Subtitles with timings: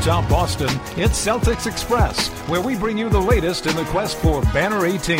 [0.00, 4.40] atop Boston, it's Celtics Express, where we bring you the latest in the quest for
[4.44, 5.18] Banner 18.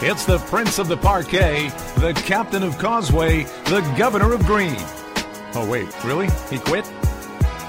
[0.00, 4.76] It's the Prince of the Parquet, the Captain of Causeway, the Governor of Green.
[5.54, 6.28] Oh, wait, really?
[6.48, 6.88] He quit?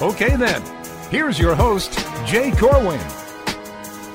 [0.04, 0.62] Okay, then.
[1.10, 1.98] Here's your host,
[2.28, 3.02] Jay Corwin.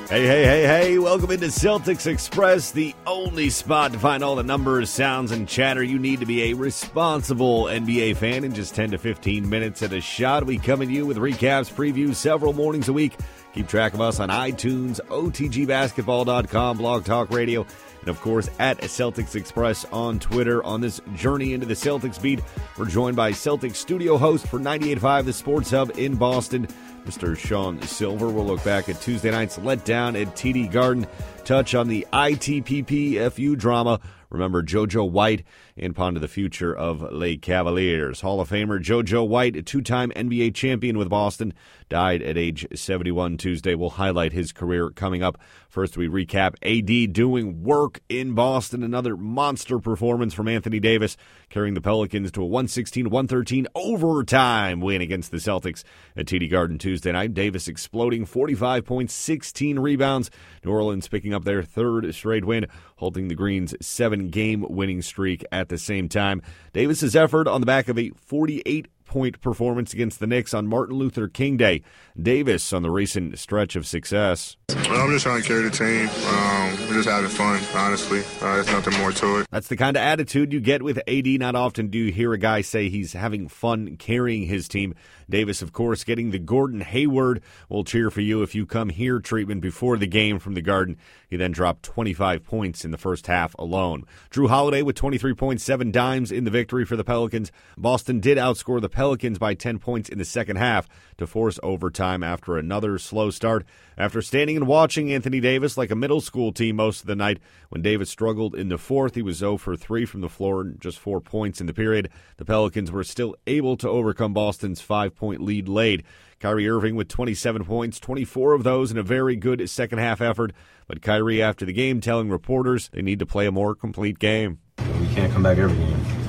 [0.06, 4.42] Hey, hey, hey, hey, welcome into Celtics Express, the only spot to find all the
[4.42, 8.90] numbers, sounds, and chatter you need to be a responsible NBA fan in just 10
[8.90, 10.44] to 15 minutes at a shot.
[10.44, 13.16] We come at you with recaps, previews several mornings a week.
[13.54, 17.66] Keep track of us on iTunes, OTGBasketball.com, Blog Talk Radio,
[18.00, 20.62] and of course at Celtics Express on Twitter.
[20.64, 22.40] On this journey into the Celtics beat,
[22.76, 26.68] we're joined by Celtics studio host for 98.5 The Sports Hub in Boston,
[27.04, 27.36] Mr.
[27.36, 28.28] Sean Sylver.
[28.28, 31.06] We'll look back at Tuesday night's letdown at TD Garden,
[31.44, 34.00] touch on the ITPPFU drama.
[34.30, 35.44] Remember JoJo White
[35.76, 38.20] and ponder the future of Lake Cavaliers.
[38.22, 41.54] Hall of Famer JoJo White, a two-time NBA champion with Boston,
[41.94, 43.76] died at age 71 Tuesday.
[43.76, 45.38] We'll highlight his career coming up.
[45.68, 48.82] First, we recap AD doing work in Boston.
[48.82, 51.16] Another monster performance from Anthony Davis,
[51.50, 55.84] carrying the Pelicans to a 116 113 overtime win against the Celtics
[56.16, 57.32] at TD Garden Tuesday night.
[57.32, 60.32] Davis exploding 45 points, 16 rebounds.
[60.64, 65.44] New Orleans picking up their third straight win, holding the Greens' seven game winning streak
[65.52, 66.42] at the same time.
[66.72, 70.96] Davis's effort on the back of a 48 point performance against the Knicks on Martin
[70.96, 71.82] Luther King Day.
[72.20, 74.56] Davis on the recent stretch of success.
[74.68, 76.08] Well, I'm just trying to carry the team.
[76.28, 78.20] Um, we're just having fun, honestly.
[78.40, 79.46] Uh, there's nothing more to it.
[79.50, 81.26] That's the kind of attitude you get with AD.
[81.26, 84.94] Not often do you hear a guy say he's having fun carrying his team.
[85.30, 89.20] Davis, of course, getting the Gordon Hayward will cheer for you if you come here
[89.20, 90.98] treatment before the game from the Garden.
[91.28, 94.04] He then dropped 25 points in the first half alone.
[94.30, 97.50] Jrue Holiday with 23.7 dimes in the victory for the Pelicans.
[97.78, 99.03] Boston did outscore the Pelicans
[99.38, 100.88] by 10 points in the second half
[101.18, 103.64] to force overtime after another slow start.
[103.98, 107.38] After standing and watching Anthony Davis like a middle school team most of the night,
[107.68, 110.80] when Davis struggled in the fourth, he was 0 for 3 from the floor and
[110.80, 112.08] just four points in the period.
[112.38, 116.04] The Pelicans were still able to overcome Boston's five point lead late.
[116.40, 120.52] Kyrie Irving with 27 points, 24 of those in a very good second half effort.
[120.86, 124.58] But Kyrie, after the game, telling reporters they need to play a more complete game.
[125.00, 126.23] We can't come back every game.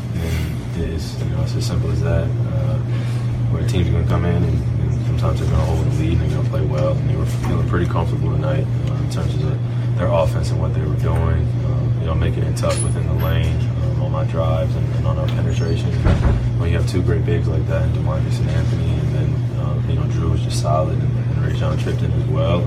[0.75, 2.23] And it's, you know, it's as simple as that.
[2.23, 2.77] Uh,
[3.51, 6.03] where team's are going to come in and, and sometimes they're going to hold the
[6.03, 6.93] lead and they're going to play well.
[6.93, 9.57] And they were feeling pretty comfortable tonight uh, in terms of the,
[9.97, 11.47] their offense and what they were doing.
[11.65, 15.07] Um, you know, making it tough within the lane um, on my drives and, and,
[15.07, 15.91] on our penetration.
[16.59, 19.81] When you have two great bigs like that, and Demarcus and Anthony, and then uh,
[19.87, 22.61] you know Jrue was just solid, and, and Rajon tripped in as well.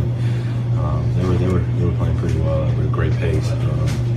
[0.81, 3.49] Um, they were they were they were playing pretty well at a great pace.
[3.53, 4.08] Um, and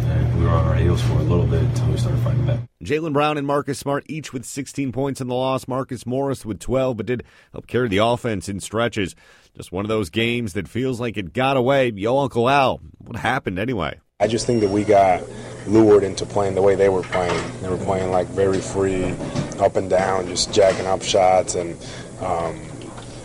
[0.42, 2.60] we were on our heels for a little bit until we started fighting back.
[2.84, 5.68] Jaylen Brown and Marcus Smart each with 16 points in the loss.
[5.68, 9.16] Marcus Morris with 12, but did help carry the offense in stretches.
[9.56, 11.92] Just one of those games that feels like it got away.
[11.92, 14.00] Yo, Uncle Al, what happened anyway?
[14.20, 15.24] I just think that we got
[15.68, 17.62] lured into playing the way they were playing.
[17.62, 19.14] They were playing like very free,
[19.60, 21.76] up and down, just jacking up shots, and
[22.20, 22.62] um,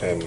[0.02, 0.22] and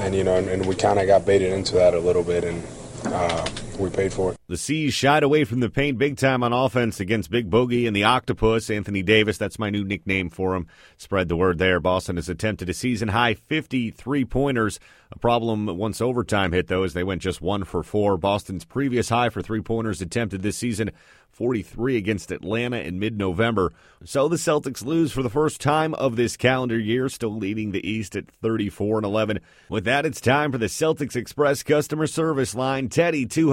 [0.00, 2.44] and you know, and, and we kind of got baited into that a little bit,
[2.44, 2.62] and
[3.06, 3.46] uh,
[3.78, 4.38] we paid for it.
[4.48, 7.94] The C's shied away from the paint big time on offense against Big Boogie and
[7.94, 8.70] the Octopus.
[8.70, 10.66] Anthony Davis, that's my new nickname for him.
[10.96, 11.80] Spread the word there.
[11.80, 14.78] Boston has attempted a season high 53 pointers.
[15.12, 18.16] A problem once overtime hit, though, as they went just one for four.
[18.16, 20.90] Boston's previous high for three pointers attempted this season
[21.36, 23.70] 43 against Atlanta in mid November.
[24.04, 27.86] So the Celtics lose for the first time of this calendar year, still leading the
[27.86, 29.40] East at 34 and 11.
[29.68, 32.88] With that, it's time for the Celtics Express customer service line.
[32.88, 33.50] Teddy, too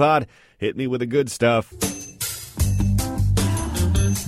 [0.58, 1.70] hit me with the good stuff.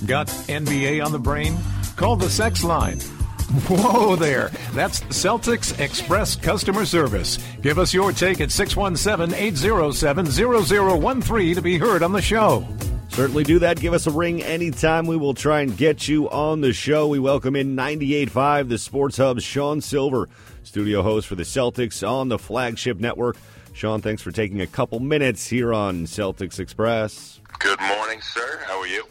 [0.05, 1.57] Got NBA on the brain?
[1.95, 2.99] Call the sex line.
[3.67, 4.49] Whoa there.
[4.73, 7.39] That's Celtics Express Customer Service.
[7.61, 12.67] Give us your take at 617 807 0013 to be heard on the show.
[13.09, 13.79] Certainly do that.
[13.79, 15.07] Give us a ring anytime.
[15.07, 17.07] We will try and get you on the show.
[17.07, 20.29] We welcome in 98.5, the Sports Hub's Sean Sylver,
[20.63, 23.37] studio host for the Celtics on the flagship network.
[23.77, 27.39] Sean, thanks for taking a couple minutes here on Celtics Express.
[27.59, 28.59] Good morning, sir.
[28.65, 29.05] How are you?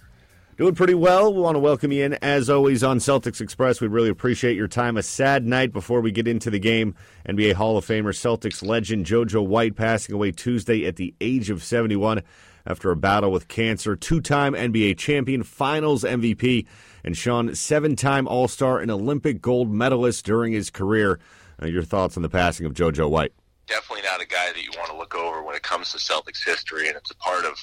[0.56, 1.32] Doing pretty well.
[1.32, 3.80] We want to welcome you in, as always, on Celtics Express.
[3.80, 4.96] We really appreciate your time.
[4.96, 6.96] A sad night before we get into the game.
[7.28, 11.62] NBA Hall of Famer, Celtics legend JoJo White passing away Tuesday at the age of
[11.62, 12.22] 71
[12.66, 13.94] after a battle with cancer.
[13.94, 16.66] Two time NBA champion, finals MVP,
[17.04, 21.20] and Sean, seven time All Star and Olympic gold medalist during his career.
[21.62, 23.32] Uh, your thoughts on the passing of JoJo White?
[23.66, 26.44] Definitely not a guy that you want to look over when it comes to Celtics
[26.44, 27.58] history, and it's a part of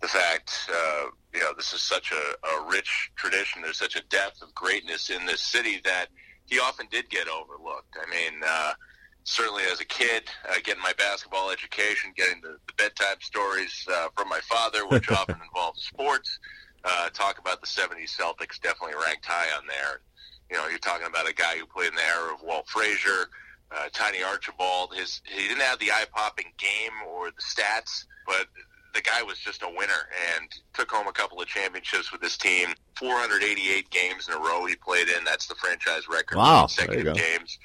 [0.00, 3.62] the fact, uh, you know, this is such a, a rich tradition.
[3.62, 6.06] There's such a depth of greatness in this city that
[6.46, 7.96] he often did get overlooked.
[8.00, 8.72] I mean, uh,
[9.24, 14.08] certainly as a kid, uh, getting my basketball education, getting the, the bedtime stories uh,
[14.16, 16.38] from my father, which often involves sports.
[16.84, 20.00] Uh, talk about the 70s Celtics, definitely ranked high on there.
[20.50, 23.28] You know, you're talking about a guy who played in the era of Walt Frazier,
[23.70, 24.94] uh, Tiny Archibald.
[24.94, 28.46] His he didn't have the eye-popping game or the stats, but
[28.94, 32.36] the guy was just a winner and took home a couple of championships with his
[32.36, 32.68] team.
[32.98, 35.24] 488 games in a row he played in.
[35.24, 36.38] That's the franchise record.
[36.38, 37.58] Wow, consecutive games.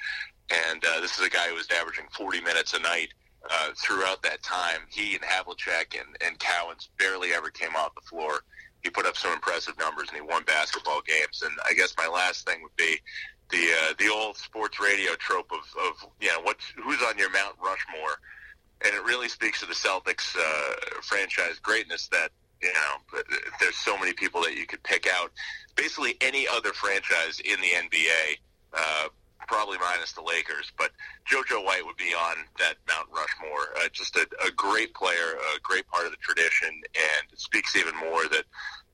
[0.70, 3.08] And uh, this is a guy who was averaging 40 minutes a night
[3.50, 4.80] uh, throughout that time.
[4.90, 8.40] He and Havlicek and, and Cowens barely ever came off the floor.
[8.82, 11.42] He put up some impressive numbers and he won basketball games.
[11.42, 12.98] And I guess my last thing would be
[13.54, 17.30] the uh, the old sports radio trope of, of you know what's who's on your
[17.30, 18.18] Mount Rushmore
[18.84, 22.30] and it really speaks to the Celtics uh, franchise greatness that
[22.62, 23.20] you know
[23.60, 25.30] there's so many people that you could pick out.
[25.76, 28.38] Basically, any other franchise in the NBA,
[28.74, 29.08] uh,
[29.46, 30.90] probably minus the Lakers, but
[31.30, 33.74] JoJo White would be on that Mount Rushmore.
[33.76, 37.76] Uh, just a, a great player, a great part of the tradition, and it speaks
[37.76, 38.44] even more that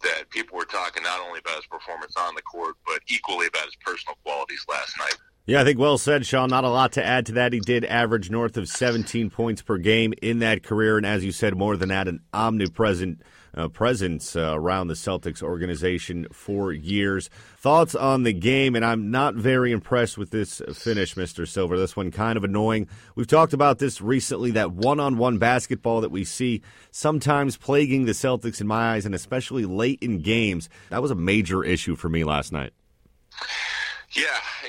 [0.02, 3.66] that people were talking not only about his performance on the court, but equally about
[3.66, 5.14] his personal qualities last night.
[5.46, 6.50] Yeah, I think well said, Sean.
[6.50, 7.52] Not a lot to add to that.
[7.52, 11.32] He did average north of 17 points per game in that career, and as you
[11.32, 13.22] said, more than that, an omnipresent
[13.54, 17.30] uh, presence uh, around the Celtics organization for years.
[17.58, 21.48] Thoughts on the game, and I'm not very impressed with this finish, Mr.
[21.48, 21.78] Sylver.
[21.78, 22.86] This one kind of annoying.
[23.14, 28.60] We've talked about this recently, that one-on-one basketball that we see sometimes plaguing the Celtics
[28.60, 30.68] in my eyes, and especially late in games.
[30.90, 32.72] That was a major issue for me last night.
[34.16, 34.26] Yeah,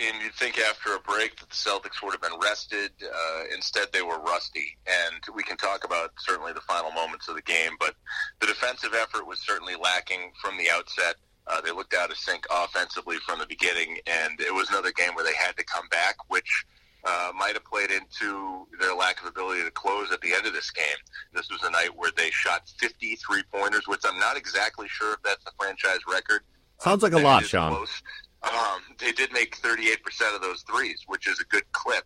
[0.08, 2.92] and you'd think after a break that the Celtics would have been rested.
[3.04, 4.78] Uh, instead, they were rusty.
[4.86, 7.96] And we can talk about certainly the final moments of the game, but
[8.40, 11.16] the defensive effort was certainly lacking from the outset.
[11.48, 15.16] Uh, they looked out of sync offensively from the beginning, and it was another game
[15.16, 16.66] where they had to come back, which
[17.04, 20.54] uh, might have played into their lack of ability to close at the end of
[20.54, 20.86] this game.
[21.34, 25.24] This was a night where they shot 53 pointers, which I'm not exactly sure if
[25.24, 26.42] that's the franchise record.
[26.80, 27.74] Sounds like a lot, Sean.
[27.76, 28.04] Close.
[28.44, 29.98] Um, they did make 38%
[30.36, 32.06] of those threes, which is a good clip.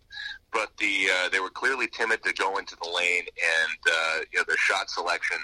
[0.51, 4.39] But the uh, they were clearly timid to go into the lane, and uh, you
[4.39, 5.37] know, their shot selection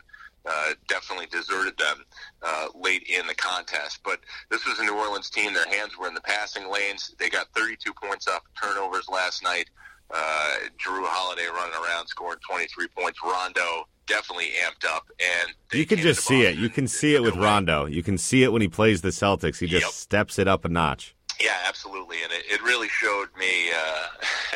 [0.45, 2.03] uh, definitely deserted them
[2.41, 3.99] uh, late in the contest.
[4.03, 5.53] But this was a New Orleans team.
[5.53, 7.13] Their hands were in the passing lanes.
[7.19, 9.69] They got 32 points off turnovers last night.
[10.13, 13.19] Uh, Jrue Holiday running around, scoring 23 points.
[13.23, 16.57] Rondo definitely amped up, and you can just see it.
[16.57, 17.85] You can see it with Rondo.
[17.85, 19.59] You can see it when he plays the Celtics.
[19.59, 19.91] He just yep.
[19.91, 21.15] steps it up a notch.
[21.39, 23.71] Yeah, absolutely, and it, it really showed me.
[23.71, 24.07] Uh,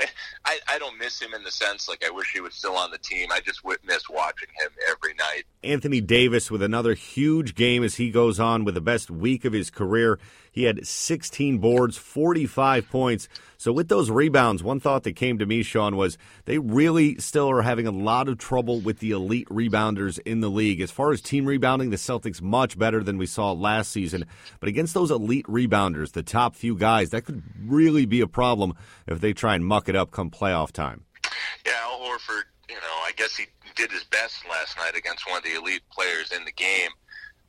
[0.45, 2.91] I, I don't miss him in the sense like I wish he was still on
[2.91, 3.29] the team.
[3.31, 5.45] I just would miss watching him every night.
[5.63, 9.53] Anthony Davis with another huge game as he goes on with the best week of
[9.53, 10.19] his career.
[10.55, 13.27] He had 16 boards, 45 points.
[13.57, 17.51] So with those rebounds, one thought that came to me, Sean, was they really still
[17.51, 20.79] are having a lot of trouble with the elite rebounders in the league.
[20.79, 24.25] As far as team rebounding, the Celtics much better than we saw last season.
[24.61, 28.75] But against those elite rebounders, the top few guys, that could really be a problem
[29.07, 31.03] if they try and muck it up come playoff time.
[31.65, 35.37] Yeah, Al Horford, you know, I guess he did his best last night against one
[35.37, 36.91] of the elite players in the game.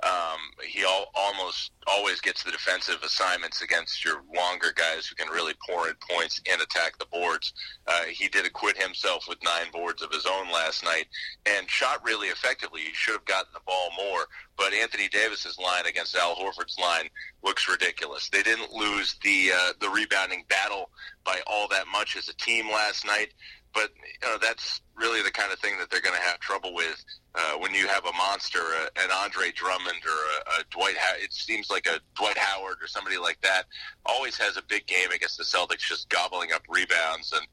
[0.03, 5.33] Um, he all, almost always gets the defensive assignments against your longer guys who can
[5.33, 7.55] really pour in points and attack the boards.
[7.87, 11.07] Uh, he did acquit himself with nine boards of his own last night
[11.47, 12.83] and shot really effectively.
[12.83, 14.26] He should have gotten the ball more,
[14.66, 17.08] but Anthony Davis's line against Al Horford's line
[17.44, 18.28] looks ridiculous.
[18.30, 20.90] They didn't lose the uh, the rebounding battle
[21.25, 23.28] by all that much as a team last night,
[23.73, 23.90] but
[24.23, 27.04] you know, that's really the kind of thing that they're going to have trouble with
[27.37, 30.11] uh, when you have a monster, uh, an Andre Drummond or
[30.56, 30.96] a, a Dwight.
[30.96, 33.66] How- it seems like a Dwight Howard or somebody like that
[34.04, 37.46] always has a big game against the Celtics, just gobbling up rebounds, and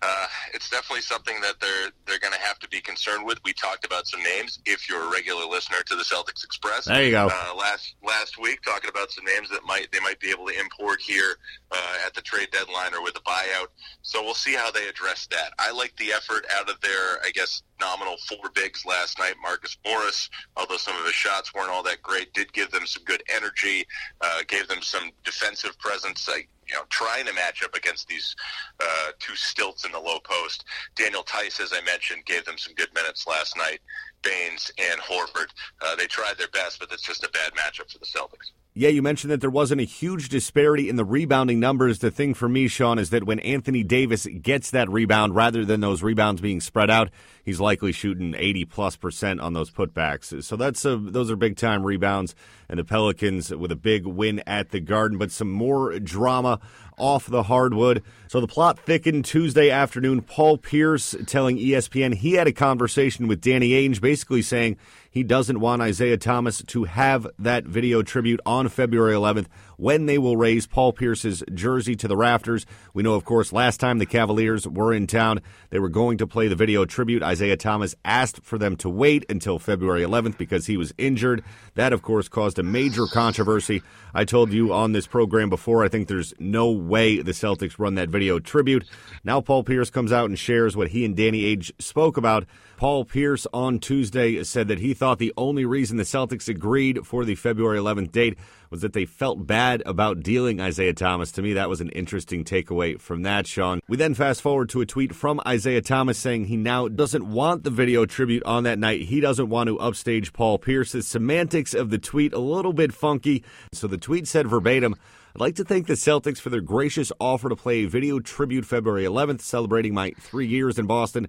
[0.00, 3.38] uh, it's definitely something that they're they're going to have to be concerned with.
[3.44, 4.60] We talked about some names.
[4.64, 7.28] If you're a regular listener to the Celtics Express, there you go.
[7.30, 10.58] Uh, last last week, talking about some names that might they might be able to
[10.58, 11.36] import here
[11.72, 13.68] uh, at the trade deadline or with a buyout.
[14.02, 15.52] So we'll see how they address that.
[15.58, 19.34] I like the effort out of their, I guess, nominal four bigs last night.
[19.42, 23.02] Marcus Morris, although some of his shots weren't all that great, did give them some
[23.04, 23.86] good energy,
[24.20, 26.28] uh, gave them some defensive presence.
[26.28, 28.34] Like, you know, trying to match up against these
[28.80, 30.64] uh, two stilts in the low post.
[30.94, 33.80] Daniel Theis, as I mentioned, gave them some good minutes last night.
[34.22, 35.48] Baynes and Horford,
[35.80, 38.52] uh, they tried their best, but it's just a bad matchup for the Celtics.
[38.80, 41.98] Yeah, you mentioned that there wasn't a huge disparity in the rebounding numbers.
[41.98, 45.80] The thing for me, Sean, is that when Anthony Davis gets that rebound, rather than
[45.80, 47.10] those rebounds being spread out,
[47.44, 50.44] he's likely shooting 80 plus percent on those putbacks.
[50.44, 52.36] So that's a, those are big time rebounds.
[52.68, 56.60] And the Pelicans with a big win at the Garden, but some more drama
[56.98, 58.02] off the hardwood.
[58.28, 60.22] So the plot thickened Tuesday afternoon.
[60.22, 64.76] Paul Pierce telling ESPN he had a conversation with Danny Ainge, basically saying
[65.10, 69.46] he doesn't want Isaiah Thomas to have that video tribute on February 11th
[69.78, 72.66] when they will raise Paul Pierce's jersey to the rafters.
[72.92, 76.26] We know, of course, last time the Cavaliers were in town, they were going to
[76.26, 77.22] play the video tribute.
[77.22, 81.42] Isaiah Thomas asked for them to wait until February 11th because he was injured.
[81.76, 83.82] That, of course, caused a major controversy.
[84.12, 87.94] I told you on this program before, I think there's no way the Celtics run
[87.94, 88.84] that video tribute.
[89.22, 92.46] Now Paul Pierce comes out and shares what he and Danny Ainge spoke about.
[92.78, 97.24] Paul Pierce on Tuesday said that he thought the only reason the Celtics agreed for
[97.24, 98.38] the February 11th date
[98.70, 101.30] was that they felt bad about dealing Isaiah Thomas.
[101.32, 103.80] To me, that was an interesting takeaway from that, Sean.
[103.88, 107.64] We then fast forward to a tweet from Isaiah Thomas saying he now doesn't want
[107.64, 109.02] the video tribute on that night.
[109.02, 110.92] He doesn't want to upstage Paul Pierce.
[110.92, 113.44] The semantics of the tweet a little bit funky.
[113.72, 114.96] So the tweet said verbatim,
[115.34, 118.64] I'd like to thank the Celtics for their gracious offer to play a video tribute
[118.64, 121.28] February 11th, celebrating my three years in Boston.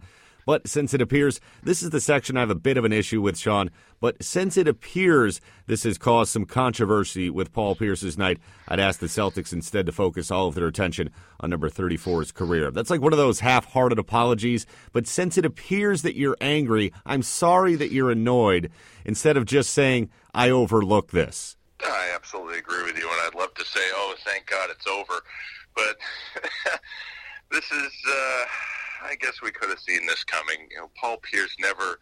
[0.50, 3.22] But since it appears, this is the section I have a bit of an issue
[3.22, 3.70] with, Sean.
[4.00, 9.00] But since it appears this has caused some controversy with Paul Pierce's night, I'd ask
[9.00, 12.72] the Celtics instead to focus all of their attention on number 34's career.
[12.72, 14.65] That's like one of those half hearted apologies.
[14.91, 18.72] But since it appears that you're angry, I'm sorry that you're annoyed,
[19.06, 21.58] instead of just saying, I overlook this.
[21.86, 25.22] I absolutely agree with you, and I'd love to say, oh, thank God it's over.
[25.75, 26.00] But
[27.51, 27.94] this is.
[28.12, 28.46] Uh
[29.01, 30.68] I guess we could have seen this coming.
[30.72, 31.98] You know, Paul Pierce never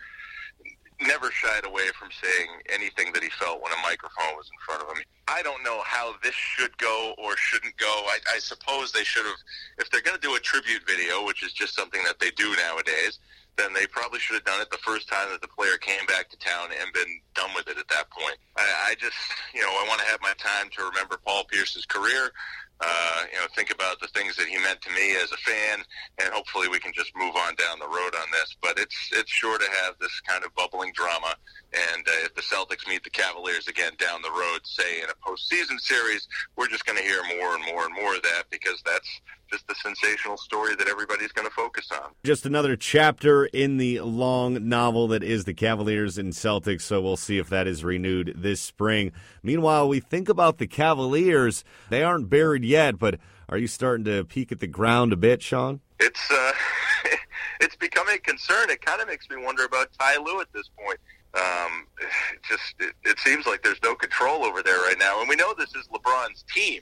[1.05, 4.81] never shied away from saying anything that he felt when a microphone was in front
[4.81, 5.03] of him.
[5.27, 7.85] I don't know how this should go or shouldn't go.
[7.85, 9.37] I, I suppose they should have,
[9.77, 12.55] if they're going to do a tribute video, which is just something that they do
[12.55, 13.19] nowadays,
[13.57, 16.29] then they probably should have done it the first time that the player came back
[16.29, 18.37] to town and been done with it at that point.
[18.55, 19.17] I, I just,
[19.53, 22.31] you know, I want to have my time to remember Paul Pierce's career
[22.79, 25.83] uh, you know, think about the things that he meant to me as a fan,
[26.21, 28.55] and hopefully we can just move on down the road on this.
[28.61, 31.33] But it's it's sure to have this kind of bubbling drama.
[31.73, 35.17] And uh, if the Celtics meet the Cavaliers again down the road, say in a
[35.27, 38.81] postseason series, we're just going to hear more and more and more of that because
[38.85, 42.11] that's just the sensational story that everybody's going to focus on.
[42.23, 46.81] Just another chapter in the long novel that is the Cavaliers and Celtics.
[46.81, 49.11] So we'll see if that is renewed this spring.
[49.43, 51.63] Meanwhile, we think about the Cavaliers.
[51.89, 55.41] They aren't buried yet, but are you starting to peek at the ground a bit,
[55.41, 55.79] Sean?
[55.99, 56.51] It's uh,
[57.61, 58.69] it's becoming a concern.
[58.69, 60.99] It kind of makes me wonder about Ty Lue at this point.
[61.33, 65.29] Um, it just it, it seems like there's no control over there right now, and
[65.29, 66.81] we know this is LeBron's team.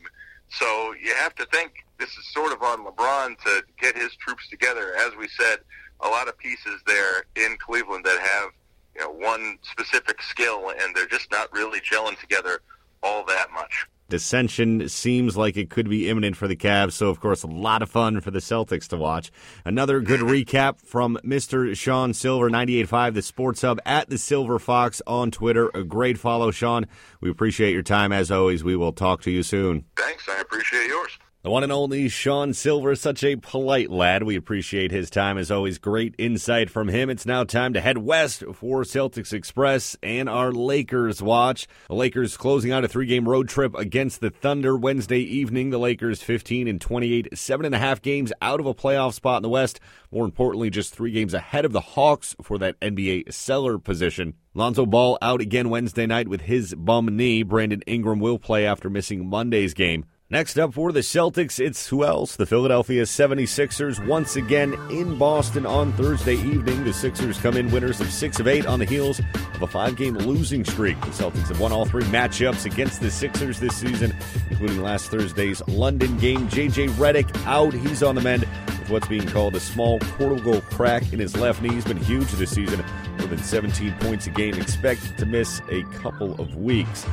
[0.49, 4.47] So you have to think this is sort of on LeBron to get his troops
[4.49, 4.95] together.
[4.97, 5.59] As we said,
[6.01, 8.51] a lot of pieces there in Cleveland that have
[8.95, 12.61] you know one specific skill, and they're just not really gelling together
[13.03, 16.93] all that much dissension seems like it could be imminent for the Cavs.
[16.93, 19.31] So, of course, a lot of fun for the Celtics to watch.
[19.63, 21.75] Another good recap from Mr.
[21.75, 25.69] Sean Sylver, 98.5, the Sports Hub at the Silver Fox on Twitter.
[25.73, 26.85] A great follow, Sean.
[27.21, 28.63] We appreciate your time as always.
[28.63, 29.85] We will talk to you soon.
[29.97, 30.27] Thanks.
[30.29, 31.17] I appreciate yours.
[31.45, 34.23] The one and only Sean Sylver, such a polite lad.
[34.23, 35.37] We appreciate his time.
[35.37, 37.07] As always, great insight from him.
[37.07, 41.67] It's now time to head west for Celtics Express and our Lakers watch.
[41.87, 45.69] The Lakers closing out a three game road trip against the Thunder Wednesday evening.
[45.69, 49.37] The Lakers 15 and 28, seven and a half games out of a playoff spot
[49.37, 49.79] in the West.
[50.09, 54.33] More importantly, just three games ahead of the Hawks for that NBA cellar position.
[54.55, 57.43] Lonzo Ball out again Wednesday night with his bum knee.
[57.43, 60.05] Brandon Ingram will play after missing Monday's game.
[60.27, 62.35] Next up for the Celtics, it's who else?
[62.35, 66.83] The Philadelphia 76ers once again in Boston on Thursday evening.
[66.83, 69.19] The Sixers come in winners of 6 of 8 on the heels
[69.53, 70.99] of a five game losing streak.
[71.01, 74.15] The Celtics have won all three matchups against the Sixers this season,
[74.49, 76.49] including last Thursday's London game.
[76.49, 77.73] JJ Redick out.
[77.73, 78.47] He's on the mend
[78.79, 81.69] with what's being called a small cortical crack in his left knee.
[81.69, 82.83] He's been huge this season,
[83.19, 84.55] more than 17 points a game.
[84.55, 87.05] Expected to miss a couple of weeks.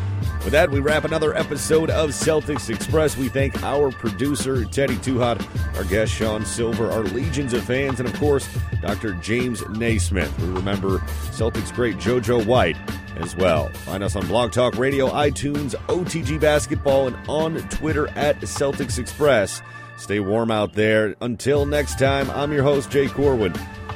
[0.45, 3.02] With that, we wrap another episode of Celtics Express.
[3.03, 5.45] We thank our producer, Teddy Tuhot,
[5.77, 8.49] our guest, Sean Sylver, our legions of fans, and of course,
[8.81, 9.15] Dr.
[9.15, 10.33] James Naismith.
[10.39, 10.99] We remember
[11.33, 12.77] Celtics great JoJo White
[13.17, 13.71] as well.
[13.71, 19.63] Find us on Blog Talk Radio, iTunes, OTG Basketball, and on Twitter at Celtics Express.
[19.97, 21.17] Stay warm out there.
[21.21, 23.53] Until next time, I'm your host, Jay Corwin.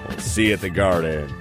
[0.09, 1.33] We'll see you at the Garden.